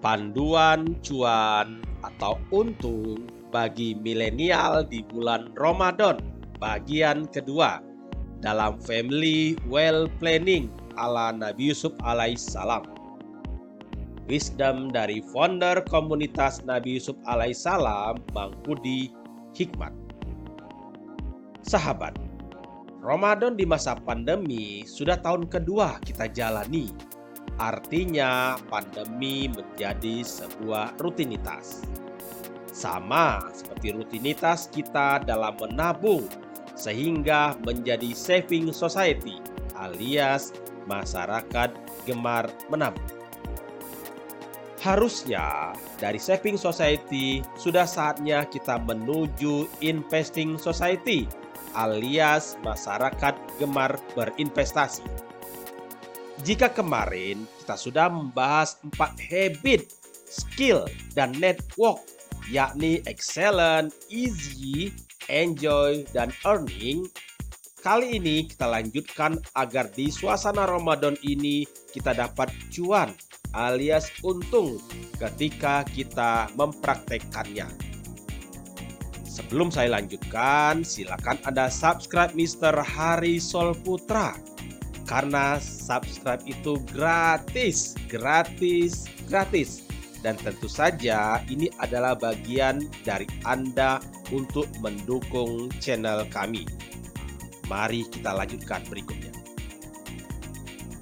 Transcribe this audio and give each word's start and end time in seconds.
Panduan 0.00 0.96
cuan 1.04 1.84
atau 2.00 2.40
untung 2.56 3.28
bagi 3.52 3.92
milenial 4.00 4.88
di 4.88 5.04
bulan 5.04 5.52
Ramadan 5.60 6.16
bagian 6.56 7.28
kedua 7.28 7.84
dalam 8.40 8.80
Family 8.80 9.60
Well 9.68 10.08
Planning 10.16 10.72
ala 10.96 11.36
Nabi 11.36 11.68
Yusuf 11.68 11.92
alaihissalam. 12.00 12.88
Wisdom 14.24 14.88
dari 14.88 15.20
founder 15.36 15.84
komunitas 15.84 16.64
Nabi 16.64 16.96
Yusuf 16.96 17.20
alaihissalam, 17.28 18.24
Bang 18.32 18.56
Budi 18.64 19.12
Hikmat. 19.52 19.92
Sahabat, 21.60 22.16
Ramadan 23.04 23.52
di 23.52 23.68
masa 23.68 24.00
pandemi 24.00 24.80
sudah 24.88 25.20
tahun 25.20 25.44
kedua 25.52 26.00
kita 26.08 26.24
jalani 26.32 26.88
Artinya, 27.60 28.56
pandemi 28.72 29.44
menjadi 29.52 30.24
sebuah 30.24 30.96
rutinitas. 30.96 31.84
Sama 32.72 33.52
seperti 33.52 33.92
rutinitas 33.92 34.72
kita 34.72 35.20
dalam 35.28 35.60
menabung, 35.60 36.24
sehingga 36.72 37.60
menjadi 37.60 38.16
saving 38.16 38.72
society 38.72 39.36
alias 39.76 40.56
masyarakat 40.88 41.76
gemar 42.08 42.48
menabung. 42.72 43.04
Harusnya 44.80 45.76
dari 46.00 46.16
saving 46.16 46.56
society 46.56 47.44
sudah 47.60 47.84
saatnya 47.84 48.48
kita 48.48 48.80
menuju 48.80 49.68
investing 49.84 50.56
society 50.56 51.28
alias 51.76 52.56
masyarakat 52.64 53.36
gemar 53.60 54.00
berinvestasi. 54.16 55.29
Jika 56.40 56.72
kemarin 56.72 57.44
kita 57.60 57.76
sudah 57.76 58.08
membahas 58.08 58.80
empat 58.80 59.12
habit, 59.20 59.92
skill, 60.24 60.88
dan 61.12 61.36
network, 61.36 62.00
yakni 62.48 63.04
excellent, 63.04 63.92
easy, 64.08 64.88
enjoy, 65.28 66.00
dan 66.16 66.32
earning, 66.48 67.04
kali 67.84 68.16
ini 68.16 68.48
kita 68.48 68.72
lanjutkan 68.72 69.36
agar 69.52 69.92
di 69.92 70.08
suasana 70.08 70.64
Ramadan 70.64 71.12
ini 71.20 71.68
kita 71.92 72.16
dapat 72.16 72.48
cuan 72.72 73.12
alias 73.52 74.08
untung 74.24 74.80
ketika 75.20 75.84
kita 75.92 76.48
mempraktekkannya. 76.56 77.68
Sebelum 79.28 79.68
saya 79.68 79.92
lanjutkan, 79.92 80.88
silakan 80.88 81.36
Anda 81.44 81.68
subscribe 81.68 82.32
Mr. 82.32 82.80
Hari 82.80 83.36
Sol 83.36 83.76
Putra 83.76 84.36
karena 85.10 85.58
subscribe 85.58 86.38
itu 86.46 86.78
gratis, 86.94 87.98
gratis, 88.06 89.10
gratis. 89.26 89.82
Dan 90.22 90.38
tentu 90.38 90.70
saja 90.70 91.42
ini 91.50 91.66
adalah 91.82 92.14
bagian 92.14 92.86
dari 93.02 93.26
Anda 93.42 93.98
untuk 94.30 94.70
mendukung 94.78 95.74
channel 95.82 96.22
kami. 96.30 96.62
Mari 97.66 98.06
kita 98.06 98.38
lanjutkan 98.38 98.86
berikutnya. 98.86 99.34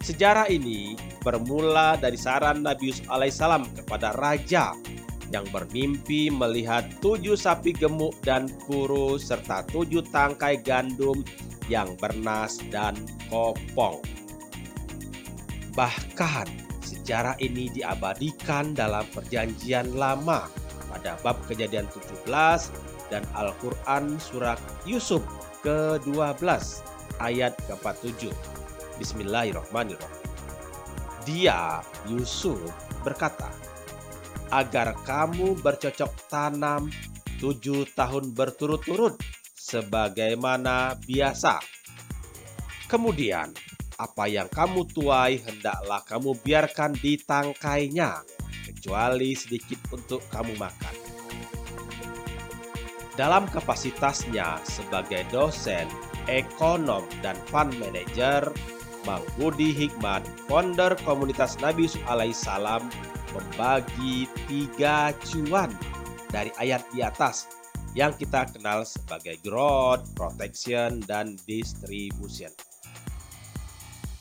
Sejarah 0.00 0.48
ini 0.48 0.96
bermula 1.20 2.00
dari 2.00 2.16
saran 2.16 2.64
Nabi 2.64 2.88
Yusuf 2.88 3.04
alaihissalam 3.12 3.68
kepada 3.76 4.16
raja 4.16 4.72
yang 5.28 5.44
bermimpi 5.52 6.32
melihat 6.32 6.88
tujuh 7.04 7.36
sapi 7.36 7.76
gemuk 7.76 8.16
dan 8.24 8.48
kurus 8.64 9.28
serta 9.28 9.68
tujuh 9.68 10.00
tangkai 10.08 10.64
gandum 10.64 11.20
yang 11.69 11.94
bernas 12.00 12.58
dan 12.72 12.97
kopong. 13.28 14.00
Bahkan 15.77 16.48
sejarah 16.83 17.36
ini 17.38 17.70
diabadikan 17.70 18.75
dalam 18.75 19.06
perjanjian 19.14 19.94
lama 19.94 20.48
pada 20.88 21.20
bab 21.22 21.38
kejadian 21.47 21.86
17 21.92 22.26
dan 23.12 23.22
Al-Quran 23.37 24.16
surat 24.20 24.59
Yusuf 24.88 25.22
ke-12 25.62 26.44
ayat 27.20 27.54
ke-47. 27.69 28.32
Bismillahirrahmanirrahim. 28.98 30.16
Dia, 31.28 31.84
Yusuf, 32.09 32.59
berkata, 33.04 33.53
agar 34.48 34.97
kamu 35.04 35.60
bercocok 35.60 36.09
tanam 36.32 36.88
tujuh 37.37 37.84
tahun 37.92 38.32
berturut-turut 38.32 39.21
sebagaimana 39.68 40.96
biasa. 40.96 41.60
Kemudian, 42.88 43.52
apa 44.00 44.24
yang 44.24 44.48
kamu 44.48 44.88
tuai 44.88 45.44
hendaklah 45.44 46.00
kamu 46.08 46.32
biarkan 46.40 46.96
di 46.96 47.20
tangkainya, 47.20 48.24
kecuali 48.64 49.36
sedikit 49.36 49.76
untuk 49.92 50.24
kamu 50.32 50.56
makan. 50.56 50.94
Dalam 53.12 53.44
kapasitasnya 53.50 54.62
sebagai 54.64 55.26
dosen, 55.28 55.84
ekonom, 56.30 57.04
dan 57.20 57.36
fund 57.52 57.76
manager, 57.76 58.48
Bang 59.02 59.26
Budi 59.36 59.74
Hikmat, 59.74 60.22
founder 60.46 60.94
komunitas 61.02 61.58
Nabi 61.60 61.90
Yusuf 61.90 62.00
alaihissalam, 62.06 62.86
membagi 63.34 64.30
tiga 64.46 65.12
cuan 65.26 65.74
dari 66.30 66.54
ayat 66.62 66.86
di 66.94 67.02
atas 67.02 67.50
yang 67.98 68.14
kita 68.14 68.47
kenal 68.54 68.86
sebagai 68.86 69.42
growth, 69.42 70.06
protection, 70.14 71.03
dan 71.03 71.34
distribution. 71.50 72.54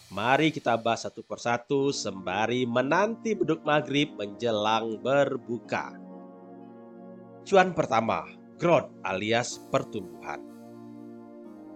Mari 0.10 0.50
kita 0.50 0.82
bahas 0.82 1.06
satu 1.06 1.22
persatu 1.22 1.94
sembari 1.94 2.66
menanti 2.66 3.38
beduk 3.38 3.62
maghrib 3.62 4.18
menjelang 4.18 4.98
berbuka. 4.98 5.94
Cuan 7.46 7.78
pertama, 7.78 8.26
growth 8.58 8.90
alias 9.06 9.62
pertumbuhan. 9.70 10.42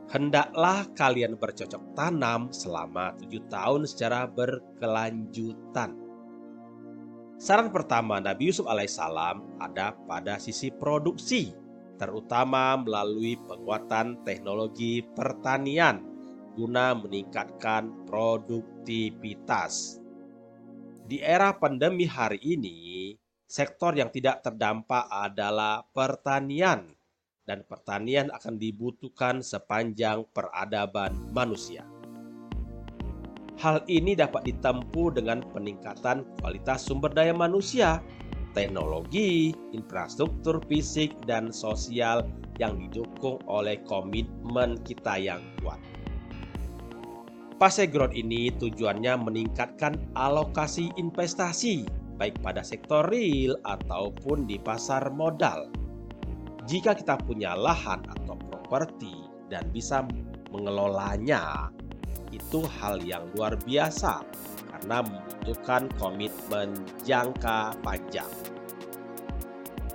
Hendaklah 0.09 0.89
kalian 0.97 1.37
bercocok 1.37 1.93
tanam 1.93 2.49
selama 2.49 3.13
tujuh 3.21 3.45
tahun 3.45 3.85
secara 3.85 4.25
berkelanjutan. 4.25 5.93
Saran 7.37 7.69
pertama 7.69 8.17
Nabi 8.17 8.49
Yusuf 8.49 8.65
alaihissalam 8.65 9.61
ada 9.61 9.93
pada 10.09 10.41
sisi 10.41 10.73
produksi 10.73 11.60
terutama 12.01 12.81
melalui 12.81 13.37
penguatan 13.45 14.25
teknologi 14.25 15.05
pertanian 15.13 16.01
guna 16.57 16.97
meningkatkan 16.97 18.09
produktivitas. 18.09 20.01
Di 21.05 21.21
era 21.21 21.53
pandemi 21.53 22.09
hari 22.09 22.41
ini, 22.41 23.13
sektor 23.45 23.93
yang 23.93 24.09
tidak 24.09 24.41
terdampak 24.41 25.05
adalah 25.13 25.85
pertanian 25.93 26.89
dan 27.45 27.61
pertanian 27.69 28.33
akan 28.33 28.57
dibutuhkan 28.57 29.45
sepanjang 29.45 30.25
peradaban 30.33 31.13
manusia. 31.29 31.85
Hal 33.61 33.85
ini 33.85 34.17
dapat 34.17 34.49
ditempuh 34.49 35.21
dengan 35.21 35.45
peningkatan 35.53 36.25
kualitas 36.41 36.81
sumber 36.81 37.13
daya 37.13 37.35
manusia 37.35 38.01
teknologi, 38.53 39.55
infrastruktur 39.71 40.59
fisik, 40.67 41.11
dan 41.27 41.49
sosial 41.51 42.27
yang 42.59 42.77
didukung 42.77 43.41
oleh 43.47 43.79
komitmen 43.87 44.79
kita 44.83 45.17
yang 45.17 45.41
kuat. 45.63 45.79
Fase 47.61 47.85
growth 47.85 48.17
ini 48.17 48.49
tujuannya 48.57 49.21
meningkatkan 49.21 49.93
alokasi 50.17 50.89
investasi 50.97 51.85
baik 52.21 52.37
pada 52.45 52.61
sektor 52.61 53.01
real 53.09 53.57
ataupun 53.65 54.45
di 54.45 54.61
pasar 54.61 55.09
modal. 55.09 55.73
Jika 56.69 56.93
kita 56.93 57.17
punya 57.25 57.57
lahan 57.57 58.05
atau 58.05 58.37
properti 58.37 59.25
dan 59.49 59.65
bisa 59.73 60.05
mengelolanya, 60.53 61.73
itu 62.29 62.61
hal 62.77 63.01
yang 63.01 63.25
luar 63.33 63.57
biasa 63.65 64.21
karena 64.69 65.01
membutuhkan 65.01 65.89
komitmen 65.97 66.75
jangka 67.01 67.73
panjang. 67.81 68.29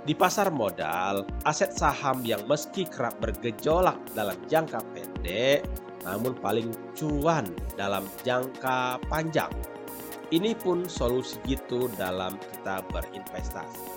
Di 0.07 0.15
pasar 0.15 0.47
modal, 0.55 1.27
aset 1.43 1.75
saham 1.75 2.23
yang 2.23 2.39
meski 2.47 2.87
kerap 2.87 3.19
bergejolak 3.19 3.99
dalam 4.15 4.39
jangka 4.47 4.79
pendek, 4.95 5.67
namun 6.07 6.31
paling 6.39 6.71
cuan 6.95 7.43
dalam 7.75 8.07
jangka 8.23 9.03
panjang. 9.11 9.51
Ini 10.31 10.55
pun 10.55 10.87
solusi 10.87 11.35
gitu 11.43 11.91
dalam 11.99 12.39
kita 12.39 12.83
berinvestasi. 12.87 13.87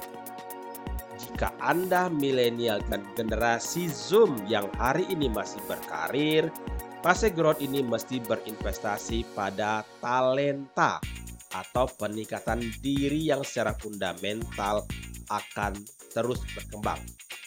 Jika 1.19 1.55
Anda 1.63 2.11
milenial 2.11 2.83
dan 2.91 3.07
generasi 3.15 3.87
Zoom 3.87 4.35
yang 4.51 4.67
hari 4.83 5.07
ini 5.15 5.31
masih 5.31 5.63
berkarir, 5.71 6.51
Fase 7.01 7.33
growth 7.33 7.65
ini 7.65 7.81
mesti 7.81 8.21
berinvestasi 8.21 9.33
pada 9.33 9.81
talenta 10.05 11.01
atau 11.49 11.89
peningkatan 11.97 12.61
diri 12.85 13.33
yang 13.33 13.41
secara 13.41 13.73
fundamental 13.81 14.85
akan 15.33 15.81
terus 16.13 16.45
berkembang. 16.53 17.01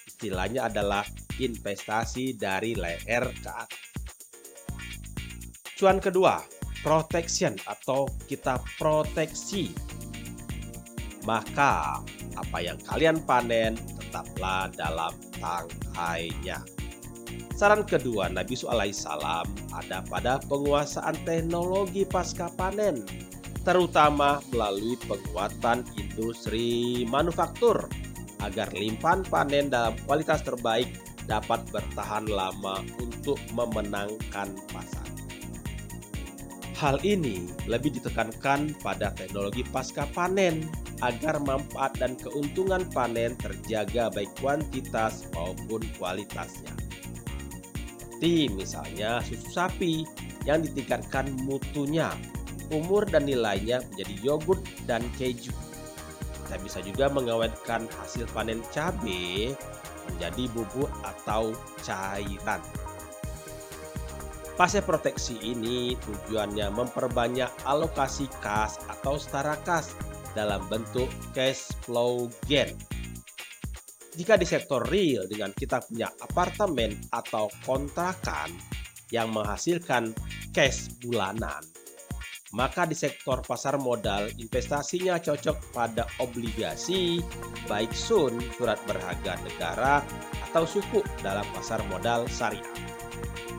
Istilahnya 0.10 0.74
adalah 0.74 1.06
investasi 1.38 2.34
dari 2.34 2.74
leher 2.74 3.30
ke 3.30 3.52
atas. 3.54 3.82
Cuan 5.78 6.02
kedua, 6.02 6.42
protection 6.82 7.54
atau 7.70 8.10
kita 8.26 8.58
proteksi. 8.82 9.70
maka 11.24 12.04
apa 12.36 12.60
yang 12.60 12.76
kalian 12.84 13.16
panen 13.24 13.80
tetaplah 13.96 14.68
dalam 14.76 15.16
tangkainya. 15.40 16.73
Saran 17.54 17.86
kedua 17.86 18.28
Nabi 18.34 18.58
alaihissalam 18.60 19.46
ada 19.78 20.02
pada 20.10 20.42
penguasaan 20.50 21.14
teknologi 21.24 22.04
pasca 22.04 22.50
panen, 22.58 23.06
terutama 23.62 24.42
melalui 24.52 24.98
penguatan 25.06 25.86
industri 25.96 27.06
manufaktur 27.08 27.88
agar 28.44 28.68
limpahan 28.76 29.24
panen 29.24 29.72
dalam 29.72 29.96
kualitas 30.04 30.44
terbaik 30.44 30.92
dapat 31.30 31.64
bertahan 31.72 32.28
lama 32.28 32.84
untuk 33.00 33.40
memenangkan 33.56 34.52
pasar. 34.76 35.08
Hal 36.76 37.00
ini 37.08 37.48
lebih 37.64 37.96
ditekankan 37.96 38.76
pada 38.84 39.16
teknologi 39.16 39.64
pasca 39.72 40.04
panen 40.12 40.68
agar 41.00 41.40
manfaat 41.40 41.96
dan 41.96 42.20
keuntungan 42.20 42.84
panen 42.92 43.40
terjaga 43.40 44.12
baik 44.12 44.32
kuantitas 44.44 45.24
maupun 45.32 45.80
kualitasnya. 45.96 46.76
Seperti 48.24 48.56
misalnya 48.56 49.20
susu 49.20 49.52
sapi 49.52 50.08
yang 50.48 50.64
ditingkatkan 50.64 51.28
mutunya, 51.44 52.08
umur 52.72 53.04
dan 53.04 53.28
nilainya 53.28 53.84
menjadi 53.92 54.16
yogurt 54.24 54.64
dan 54.88 55.04
keju. 55.20 55.52
Kita 56.48 56.56
bisa 56.64 56.80
juga 56.88 57.12
mengawetkan 57.12 57.84
hasil 58.00 58.24
panen 58.32 58.64
cabai 58.72 59.52
menjadi 60.08 60.48
bubuk 60.56 60.88
atau 61.04 61.52
cairan. 61.84 62.64
Pasir 64.56 64.88
proteksi 64.88 65.36
ini 65.44 66.00
tujuannya 66.08 66.72
memperbanyak 66.72 67.52
alokasi 67.68 68.32
kas 68.40 68.80
atau 68.88 69.20
setara 69.20 69.60
kas 69.68 69.92
dalam 70.32 70.64
bentuk 70.72 71.12
cash 71.36 71.76
flow 71.84 72.32
gain. 72.48 72.72
Jika 74.14 74.38
di 74.38 74.46
sektor 74.46 74.86
real 74.86 75.26
dengan 75.26 75.50
kita 75.58 75.82
punya 75.82 76.06
apartemen 76.22 76.94
atau 77.10 77.50
kontrakan 77.66 78.54
yang 79.10 79.34
menghasilkan 79.34 80.14
cash 80.54 80.94
bulanan, 81.02 81.66
maka 82.54 82.86
di 82.86 82.94
sektor 82.94 83.42
pasar 83.42 83.82
modal 83.82 84.30
investasinya 84.38 85.18
cocok 85.18 85.74
pada 85.74 86.06
obligasi, 86.22 87.26
baik 87.66 87.90
sun, 87.90 88.38
surat 88.54 88.78
berharga 88.86 89.34
negara, 89.42 90.06
atau 90.50 90.62
suku 90.70 91.02
dalam 91.26 91.46
pasar 91.50 91.82
modal 91.90 92.30
syariah. 92.30 92.62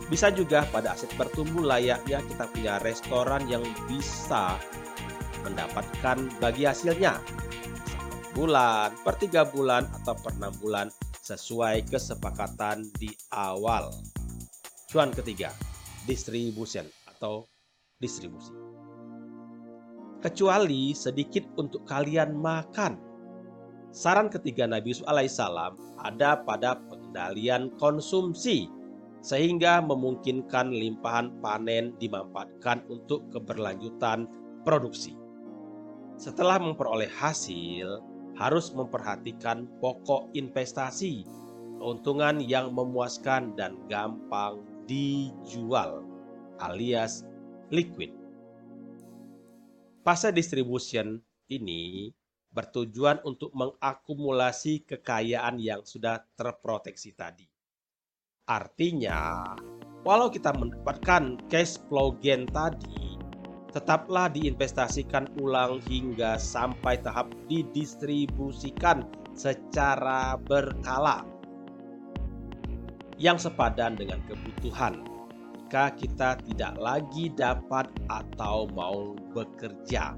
Bisa 0.07 0.31
juga 0.31 0.63
pada 0.71 0.95
aset 0.95 1.11
bertumbuh 1.19 1.67
layaknya 1.67 2.23
kita 2.31 2.47
punya 2.55 2.79
restoran 2.79 3.43
yang 3.51 3.67
bisa 3.91 4.55
mendapatkan 5.43 6.31
bagi 6.39 6.63
hasilnya 6.71 7.19
bulan, 8.35 8.93
per 9.07 9.15
tiga 9.23 9.47
bulan, 9.47 9.87
atau 10.03 10.13
per 10.19 10.35
enam 10.35 10.53
bulan 10.59 10.91
sesuai 11.25 11.87
kesepakatan 11.89 12.85
di 12.99 13.09
awal. 13.33 13.89
Cuan 14.91 15.15
ketiga, 15.15 15.55
distribution 16.05 16.85
atau 17.09 17.47
distribusi. 18.03 18.53
Kecuali 20.21 20.93
sedikit 20.93 21.47
untuk 21.57 21.89
kalian 21.89 22.37
makan. 22.37 23.01
Saran 23.95 24.29
ketiga 24.29 24.67
Nabi 24.67 24.91
Yusuf 24.91 25.07
alaihissalam 25.07 25.79
ada 26.03 26.43
pada 26.43 26.77
pengendalian 26.91 27.71
konsumsi 27.79 28.67
sehingga 29.25 29.81
memungkinkan 29.81 30.69
limpahan 30.69 31.33
panen 31.41 31.97
dimanfaatkan 31.97 32.85
untuk 32.93 33.25
keberlanjutan 33.33 34.29
produksi. 34.67 35.17
Setelah 36.21 36.61
memperoleh 36.61 37.09
hasil, 37.09 38.14
harus 38.35 38.75
memperhatikan 38.75 39.67
pokok 39.79 40.35
investasi, 40.35 41.23
keuntungan 41.79 42.43
yang 42.43 42.75
memuaskan 42.75 43.55
dan 43.55 43.79
gampang 43.87 44.63
dijual, 44.87 46.03
alias 46.61 47.25
liquid. 47.71 48.13
Fase 50.05 50.29
distribution 50.31 51.17
ini 51.49 52.13
bertujuan 52.55 53.19
untuk 53.27 53.51
mengakumulasi 53.57 54.87
kekayaan 54.87 55.59
yang 55.59 55.83
sudah 55.83 56.23
terproteksi 56.39 57.17
tadi. 57.17 57.49
Artinya, 58.45 59.43
walau 60.07 60.29
kita 60.29 60.53
mendapatkan 60.55 61.41
cash 61.49 61.81
flow 61.89 62.15
gain 62.21 62.47
tadi, 62.47 63.04
tetaplah 63.75 64.31
diinvestasikan 64.31 65.27
ulang 65.43 65.83
hingga 65.91 66.39
sampai 66.39 67.03
tahap 67.03 67.35
didistribusikan 67.51 69.03
secara 69.35 70.39
berkala 70.39 71.27
yang 73.19 73.35
sepadan 73.35 73.99
dengan 73.99 74.23
kebutuhan 74.31 75.03
jika 75.75 75.91
kita 75.99 76.31
tidak 76.47 76.79
lagi 76.79 77.35
dapat 77.35 77.91
atau 78.07 78.71
mau 78.71 79.19
bekerja 79.35 80.15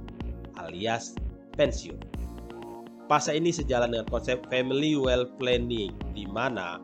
alias 0.60 1.16
pensiun. 1.56 1.96
Fase 3.08 3.32
ini 3.32 3.48
sejalan 3.48 3.96
dengan 3.96 4.04
konsep 4.12 4.44
family 4.52 5.00
well 5.00 5.24
planning 5.40 5.96
di 6.12 6.28
mana 6.28 6.76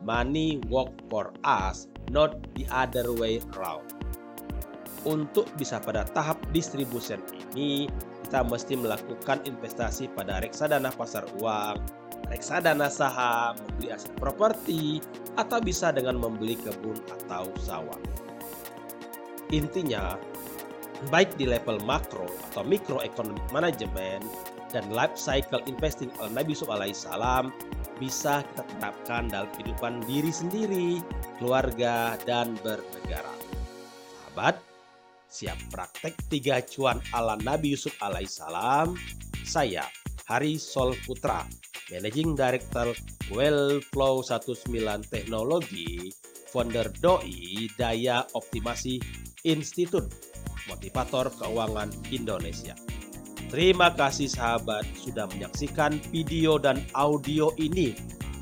money 0.00 0.56
work 0.72 0.88
for 1.12 1.36
us, 1.44 1.84
not 2.08 2.40
the 2.56 2.64
other 2.72 3.12
way 3.12 3.44
around. 3.52 3.93
Untuk 5.04 5.44
bisa 5.60 5.76
pada 5.84 6.08
tahap 6.16 6.40
distribution 6.56 7.20
ini, 7.52 7.92
kita 8.24 8.40
mesti 8.40 8.72
melakukan 8.72 9.44
investasi 9.44 10.08
pada 10.16 10.40
reksadana 10.40 10.88
pasar 10.96 11.28
uang, 11.36 11.76
reksadana 12.32 12.88
saham, 12.88 13.52
membeli 13.60 13.92
aset 13.92 14.12
properti, 14.16 15.04
atau 15.36 15.60
bisa 15.60 15.92
dengan 15.92 16.16
membeli 16.16 16.56
kebun 16.56 16.96
atau 17.20 17.52
sawah. 17.60 18.00
Intinya, 19.52 20.16
baik 21.12 21.36
di 21.36 21.44
level 21.44 21.84
makro 21.84 22.24
atau 22.50 22.64
economic 23.04 23.44
management 23.52 24.24
dan 24.72 24.88
life 24.88 25.20
cycle 25.20 25.60
investing 25.68 26.08
oleh 26.18 26.32
Nabi 26.32 26.56
Yusuf 26.56 26.72
alaihissalam 26.72 27.52
bisa 28.02 28.42
kita 28.42 28.64
terapkan 28.74 29.30
dalam 29.30 29.46
kehidupan 29.54 30.02
diri 30.08 30.32
sendiri, 30.32 30.98
keluarga, 31.38 32.18
dan 32.26 32.56
bernegara. 32.64 33.30
Sahabat, 34.34 34.58
siap 35.34 35.58
praktek 35.74 36.14
tiga 36.30 36.62
cuan 36.62 37.02
ala 37.10 37.34
Nabi 37.42 37.74
Yusuf 37.74 37.90
alaihissalam. 37.98 38.94
Saya, 39.42 39.82
Hari 40.30 40.54
Sol 40.62 40.94
Putra, 41.02 41.42
Managing 41.90 42.38
Director 42.38 42.94
Wellflow 43.34 44.22
19 44.22 45.02
Teknologi, 45.10 46.14
founder 46.54 46.86
DOI 47.02 47.66
Daya 47.74 48.22
Optimasi 48.38 49.02
Institut 49.42 50.06
Motivator 50.70 51.28
Keuangan 51.34 51.90
Indonesia. 52.14 52.78
Terima 53.50 53.90
kasih 53.90 54.30
sahabat 54.30 54.86
sudah 54.96 55.26
menyaksikan 55.34 55.98
video 56.14 56.62
dan 56.62 56.80
audio 56.94 57.50
ini. 57.58 57.92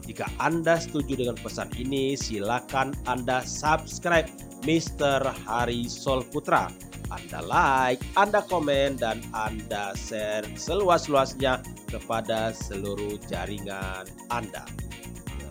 Jika 0.05 0.29
Anda 0.39 0.77
setuju 0.77 1.25
dengan 1.25 1.41
pesan 1.41 1.73
ini, 1.75 2.15
silakan 2.15 2.95
Anda 3.09 3.43
subscribe 3.43 4.29
Mr. 4.63 5.27
Hari 5.47 5.91
Sol 5.91 6.23
Putra. 6.31 6.71
Anda 7.13 7.41
like, 7.45 8.01
Anda 8.17 8.41
komen, 8.49 8.97
dan 8.97 9.21
Anda 9.37 9.93
share 9.93 10.49
seluas-luasnya 10.57 11.61
kepada 11.93 12.57
seluruh 12.57 13.21
jaringan 13.29 14.09
Anda. 14.33 14.65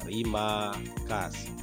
Terima 0.01 0.73
kasih. 1.05 1.60